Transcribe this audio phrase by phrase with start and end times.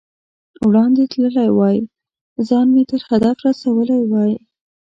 [0.67, 1.77] وړاندې تللی وای،
[2.47, 4.33] ځان مې تر هدف رسولی وای.